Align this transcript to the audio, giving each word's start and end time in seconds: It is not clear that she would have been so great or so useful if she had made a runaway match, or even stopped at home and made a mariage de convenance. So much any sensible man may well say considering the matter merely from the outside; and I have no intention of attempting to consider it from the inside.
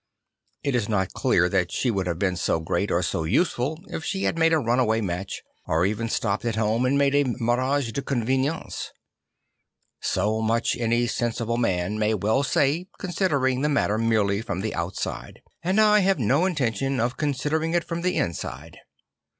It 0.63 0.73
is 0.73 0.89
not 0.89 1.13
clear 1.13 1.47
that 1.47 1.71
she 1.71 1.91
would 1.91 2.07
have 2.07 2.17
been 2.17 2.35
so 2.35 2.59
great 2.59 2.89
or 2.89 3.03
so 3.03 3.23
useful 3.23 3.79
if 3.89 4.03
she 4.03 4.23
had 4.23 4.35
made 4.35 4.51
a 4.51 4.57
runaway 4.57 4.99
match, 4.99 5.43
or 5.67 5.85
even 5.85 6.09
stopped 6.09 6.43
at 6.43 6.55
home 6.55 6.87
and 6.87 6.97
made 6.97 7.13
a 7.13 7.23
mariage 7.39 7.93
de 7.93 8.01
convenance. 8.01 8.91
So 9.99 10.41
much 10.41 10.75
any 10.75 11.05
sensible 11.05 11.57
man 11.57 11.99
may 11.99 12.15
well 12.15 12.41
say 12.41 12.87
considering 12.97 13.61
the 13.61 13.69
matter 13.69 13.99
merely 13.99 14.41
from 14.41 14.61
the 14.61 14.73
outside; 14.73 15.39
and 15.61 15.79
I 15.79 15.99
have 15.99 16.17
no 16.17 16.47
intention 16.47 16.93
of 16.99 17.11
attempting 17.11 17.11
to 17.11 17.17
consider 17.59 17.63
it 17.63 17.83
from 17.83 18.01
the 18.01 18.17
inside. 18.17 18.79